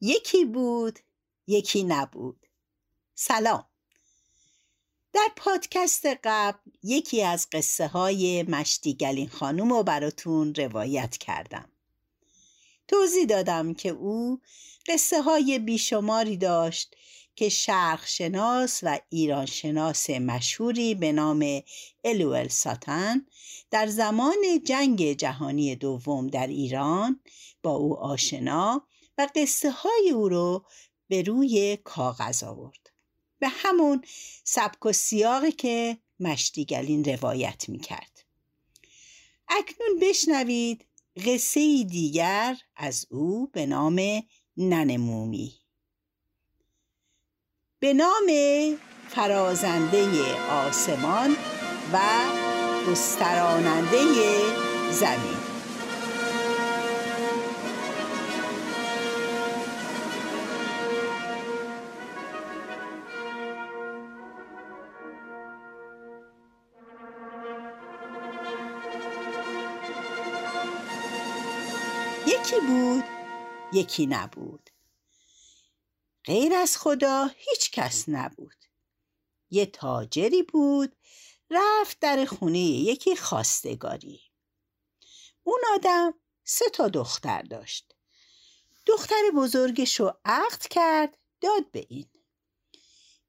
[0.00, 0.98] یکی بود
[1.46, 2.46] یکی نبود.
[3.14, 3.64] سلام.
[5.12, 11.68] در پادکست قبل یکی از قصه های مشتیگلین خانوم رو براتون روایت کردم.
[12.88, 14.40] توضیح دادم که او
[14.88, 16.96] قصه های بیشماری داشت
[17.36, 21.62] که شرخشناس و ایرانشناس مشهوری به نام
[22.04, 23.26] الوئل ساتن
[23.70, 27.20] در زمان جنگ جهانی دوم در ایران
[27.62, 28.86] با او آشنا
[29.18, 30.64] و قصه های او رو
[31.08, 32.90] به روی کاغذ آورد.
[33.38, 34.02] به همون
[34.44, 38.24] سبک و سیاقی که مشتیگلین روایت می کرد.
[39.48, 40.84] اکنون بشنوید
[41.26, 44.22] قصه دیگر از او به نام
[44.56, 45.54] ننمومی
[47.78, 48.26] به نام
[49.08, 51.36] فرازنده آسمان
[51.92, 51.98] و
[52.90, 54.04] گستراننده
[54.90, 55.55] زمین.
[72.40, 73.04] یکی بود
[73.72, 74.70] یکی نبود.
[76.24, 78.64] غیر از خدا هیچ کس نبود.
[79.50, 80.96] یه تاجری بود
[81.50, 84.20] رفت در خونه یکی خواستگاری.
[85.42, 86.14] اون آدم
[86.44, 87.94] سه تا دختر داشت.
[88.86, 92.08] دختر بزرگش رو عقد کرد داد به این.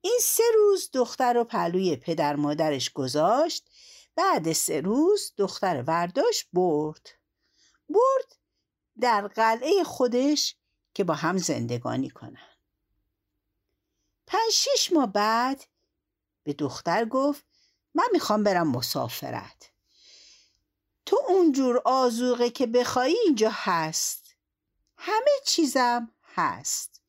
[0.00, 3.70] این سه روز دختر رو پهلوی پدر مادرش گذاشت
[4.14, 7.10] بعد سه روز دختر ورداش برد.
[7.88, 8.39] برد
[9.00, 10.56] در قلعه خودش
[10.94, 12.48] که با هم زندگانی کنن.
[14.26, 15.64] پنج شیش ماه بعد
[16.42, 17.44] به دختر گفت
[17.94, 19.70] من می‌خوام برم مسافرت.
[21.06, 24.36] تو اونجور آزوقه که بخوایی اینجا هست.
[24.96, 27.02] همه چیزم هست.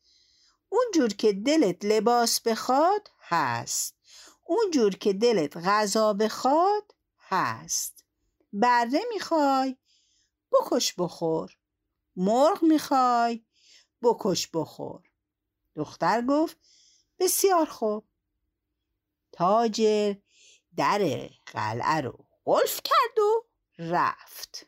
[0.70, 3.96] اونجور که دلت لباس بخواد هست.
[4.46, 8.06] اونجور که دلت غذا بخواد هست.
[8.54, 9.78] بره می‌خوای
[10.52, 11.58] بکش بخور.
[12.16, 13.46] مرغ می‌خوای؟
[14.02, 15.02] بکش بخور.
[15.76, 16.58] دختر گفت
[17.20, 18.08] بسیار خوب.
[19.32, 20.16] تاجر
[20.78, 23.46] در قلعه رو قلف کرد و
[23.78, 24.66] رفت.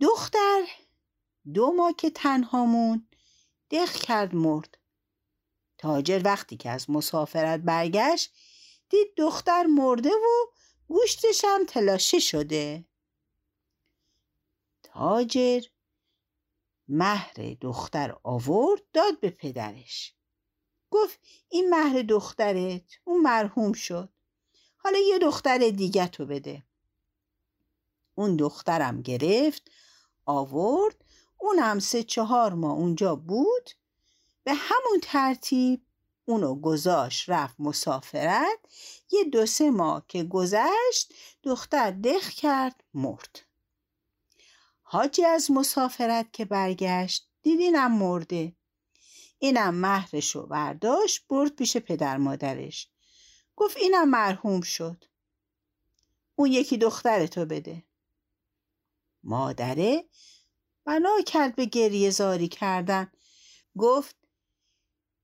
[0.00, 0.66] دختر
[1.54, 3.16] دو ماه که تنها موند
[3.70, 4.78] دق کرد مرد.
[5.78, 8.32] تاجر وقتی که از مسافرت برگشت
[8.88, 10.46] دید دختر مرده و
[10.88, 12.84] گوشتش هم تلاشی شده.
[14.94, 15.60] تاجر.
[16.88, 20.14] مهر دختر آورد داد به پدرش.
[20.90, 24.08] گفت این مهر دخترت اون مرحوم شد.
[24.76, 26.62] حالا یه دختر دیگه تو بده.
[28.14, 29.70] اون دخترم گرفت
[30.24, 31.04] آورد.
[31.38, 33.70] اون هم سه چهار ماه اونجا بود.
[34.44, 35.82] به همون ترتیب
[36.24, 38.58] اونو گذاشت رفت مسافرت.
[39.10, 43.51] یه دو سه ماه که گذشت دختر دخ کرد مرد.
[44.92, 48.56] حاجی از مسافرت که برگشت دیدینم مرده.
[49.38, 52.88] اینم مهرشو برداشت برد پیش پدر مادرش.
[53.56, 55.04] گفت اینم مرحوم شد.
[56.34, 57.82] اون یکی دخترتو بده.
[59.22, 60.04] مادره؟
[60.84, 63.12] بنا کرد به گریه زاری کردن.
[63.78, 64.16] گفت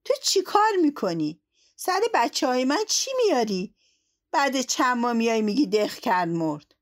[0.05, 1.41] تو چی کار می‌کنی؟
[1.77, 3.75] سر بچه های من چی میاری؟
[4.31, 6.75] بعد چند ماه میای میگی دخ کرد مرد.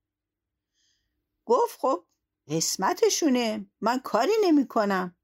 [1.46, 2.06] گفت خب
[2.48, 3.66] قسمتشونه.
[3.80, 5.16] من کاری نمی‌کنم.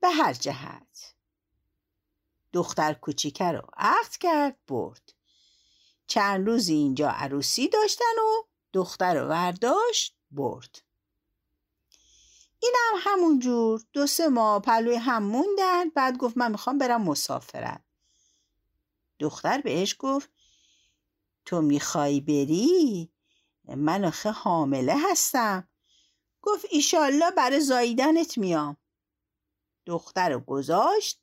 [0.00, 1.14] به هر جهت.
[2.52, 5.12] دختر کوچیکه رو عقد کرد برد.
[6.06, 8.42] چند روزی اینجا عروسی داشتن و
[8.72, 10.82] دختر رو ورداشت برد.
[12.62, 13.82] اینم همون جور.
[13.92, 17.82] دو سه ماه پلوی هم موندن بعد گفت من می‌خوام برم مسافرت.
[19.18, 20.30] دختر بهش گفت
[21.44, 23.12] تو می‌خوای بری؟
[23.76, 25.68] من آخه حامله هستم.
[26.42, 28.76] گفت ایشالله برای زاییدنت میام.
[29.86, 31.20] دختر گذاشت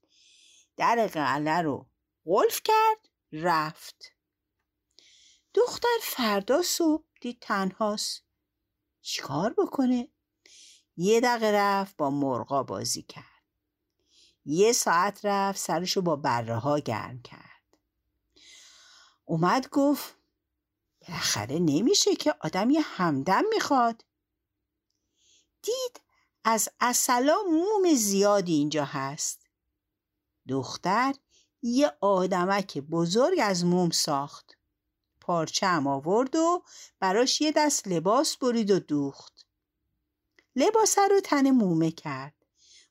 [0.78, 1.88] در قلعه رو
[2.26, 4.06] قلف کرد رفت.
[5.54, 8.24] دختر فردا صبح دید تنهاست.
[9.02, 10.10] چیکار بکنه؟
[10.98, 13.26] یه دقیقه رفت با مرغا بازی کرد.
[14.46, 17.50] یه ساعت رفت سرشو با بره ها گرم کرد.
[19.26, 20.16] اومد گفت
[21.02, 24.06] بالاخره نمیشه که آدم یه همدم می‌خواد.
[25.62, 26.02] دید
[26.44, 29.40] از اصلا موم زیادی اینجا هست.
[30.48, 31.14] دختر
[31.62, 34.58] یه آدمک بزرگ از موم ساخت.
[35.22, 36.64] پارچه هم آورد و
[37.00, 39.46] براش یه دست لباس برید و دوخت.
[40.56, 42.46] لباس رو تن مومه کرد.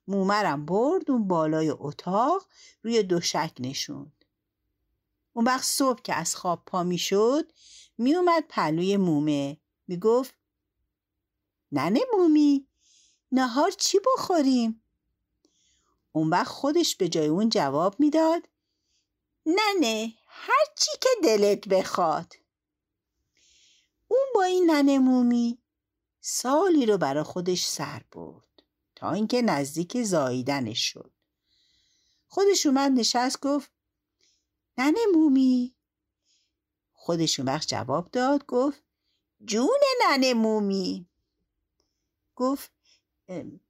[0.09, 2.47] مومرم برد اون بالای اتاق
[2.83, 4.25] روی دوشک نشوند.
[5.33, 7.53] اون وقت صبح که از خواب پا می شد
[7.99, 9.57] می اومد پلوی مومه.
[9.89, 10.35] می گفت
[11.73, 12.67] ننه مومی
[13.33, 14.83] نهار چی بخوریم؟
[16.13, 18.49] اون وقت خودش به جای اون جواب می‌داد
[19.47, 22.33] ننه هر چی که دلت بخواد.
[24.09, 25.59] اون با این ننه مومی
[26.21, 28.63] سالی رو برا خودش سر برد
[28.97, 31.13] تا اینکه نزدیک زاییدنش شد.
[32.29, 33.71] خودش اومد نشست گفت
[34.79, 35.75] ننه مومی
[36.93, 38.83] خودش اون وقت جواب داد گفت
[39.45, 41.08] جون ننه مومی
[42.39, 42.73] گفت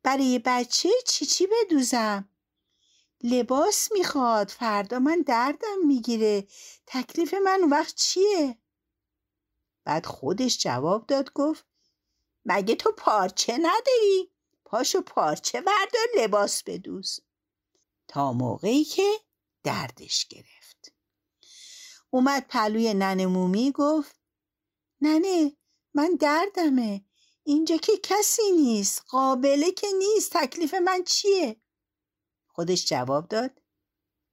[0.03, 2.29] برای بچه چی چی بدوزم؟
[3.23, 6.47] لباس می‌خواد فردا من دردم می‌گیره.
[6.87, 8.59] تکلیف من وقت چیه؟
[9.85, 11.67] بعد خودش جواب داد گفت
[12.45, 14.33] مگه تو پارچه نداری؟
[14.65, 17.21] پاشو پارچه بردار لباس بدوز.
[18.09, 19.13] تا موقعی که
[19.63, 20.93] دردش گرفت.
[22.11, 24.17] اومد پلوی ننه مومی گفت
[25.01, 25.57] ننه
[25.95, 27.08] من دردمه.
[27.49, 31.57] اینجا که کسی نیست قابله که نیست تکلیف من چیه؟
[32.49, 33.51] خودش جواب داد.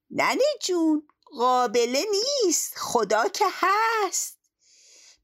[0.10, 4.40] ننه جون قابله نیست خدا که هست.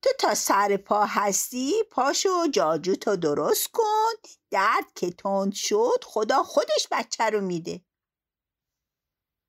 [0.01, 4.13] تو تا سر پا هستی پاشو جاجو تو درست کن.
[4.49, 7.85] درد که تند شد خدا خودش بچه رو میده.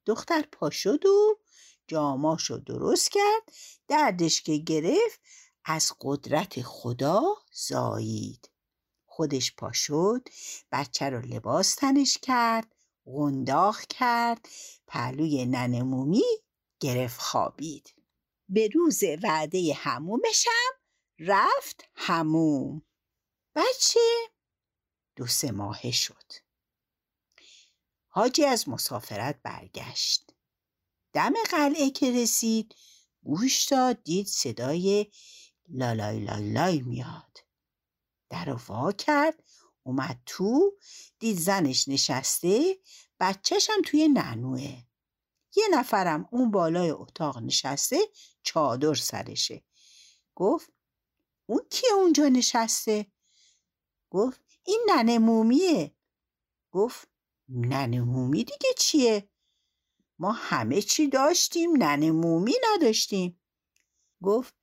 [0.06, 1.39] دختر پا شد و
[1.87, 3.43] جاماشو درست کرد.
[3.89, 5.21] دردش که گرفت
[5.64, 7.23] از قدرت خدا
[7.53, 8.50] زایید.
[9.06, 10.29] خودش پا شد
[10.73, 12.75] بچه رو لباس تنش کرد
[13.06, 14.49] غنداق کرد
[14.87, 16.25] پهلوی ننه مومی
[16.81, 17.94] گرفت خوابید.
[18.49, 20.73] به روز وعده همومشم
[21.19, 22.82] رفت هموم.
[23.55, 24.00] بچه
[25.17, 26.32] دو سه ماهه شد.
[28.08, 30.35] حاجی از مسافرت برگشت.
[31.12, 32.75] دم قلعه که رسید
[33.23, 35.06] گوش داد دید صدای
[35.69, 37.38] لالای لای لای میاد.
[38.31, 39.43] در وا کرد
[39.82, 40.79] اومد تو
[41.19, 42.79] دید زنش نشسته
[43.20, 44.82] بچهشم توی ننوه
[45.56, 47.99] یه نفرم اون بالای اتاق نشسته
[48.43, 49.64] چادر سرشه.
[50.35, 50.73] گفت
[51.47, 53.06] اون کیه اونجا نشسته؟
[54.11, 55.94] گفت این ننه مومیه.
[56.70, 57.08] گفت
[57.49, 59.29] ننه مومی دیگه چیه؟
[60.19, 63.41] ما همه چی داشتیم ننه مومی نداشتیم.
[64.23, 64.55] گفت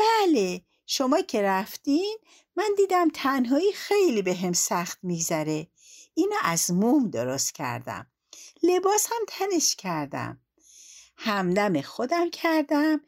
[0.00, 2.18] بله شما که رفتین
[2.56, 5.66] من دیدم تنهایی خیلی به هم سخت میگذره.
[6.14, 8.06] اینو از موم درست کردم.
[8.62, 10.40] لباس هم تنش کردم.
[11.16, 13.00] همدم خودم کردم.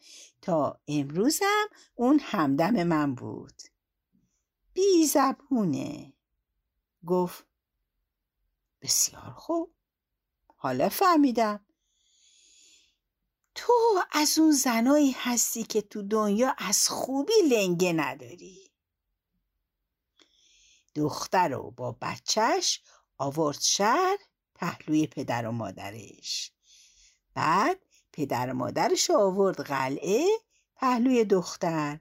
[0.43, 3.63] تا امروزم اون همدم من بود.
[4.75, 6.13] بی زبونه.
[7.07, 7.45] گفت
[8.83, 9.75] بسیار خوب.
[10.57, 11.67] حالا فهمیدم.
[13.55, 13.73] تو
[14.13, 18.71] از اون زنایی هستی که تو دنیا از خوبی لنگه نداری.
[20.95, 22.81] دختر رو با بچهش
[23.19, 24.19] آورد شهر
[24.55, 26.53] پهلوی پدر و مادرش.
[27.35, 27.79] بعد
[28.13, 30.27] پدر و مادرش آورد قلعه
[30.77, 32.01] پهلوی دختر.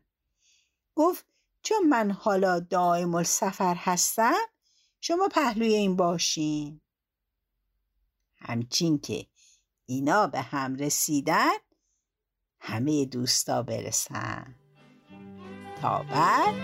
[0.96, 1.26] گفت
[1.64, 4.40] چون من حالا دائم السفر هستم
[5.02, 6.82] شما پهلوی این باشین.
[8.36, 9.28] همچین که
[9.92, 11.52] اینا به هم رسیدن
[12.60, 14.56] همه دوستا برسن.
[15.82, 16.56] تا بعد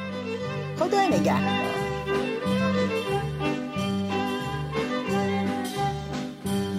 [0.80, 1.74] خدا نگهدار.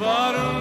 [0.01, 0.58] بارون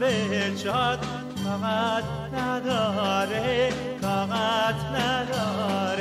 [0.00, 1.02] میترسم به
[1.44, 3.70] فقط نداره
[4.02, 5.95] فقط نداره.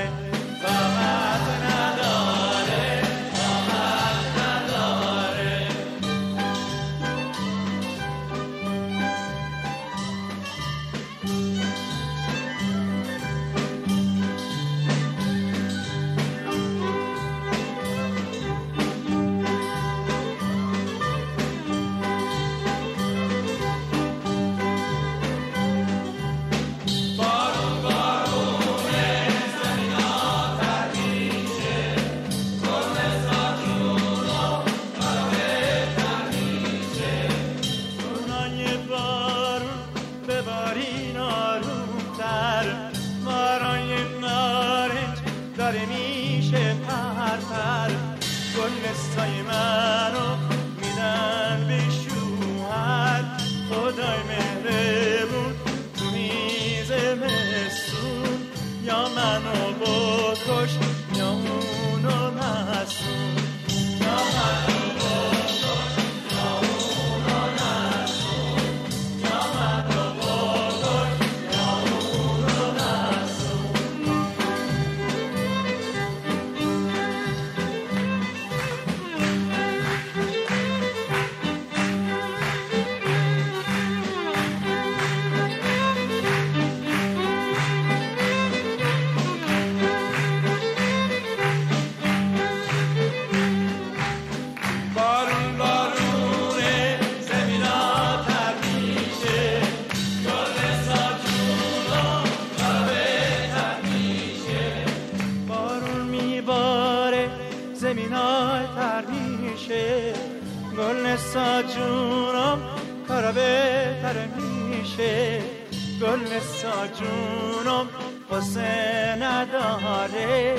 [116.16, 117.88] گل نسا جونم
[118.32, 120.56] قصه نداره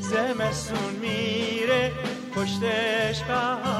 [0.00, 1.92] زمستون میره
[2.34, 3.75] پشتش بهاره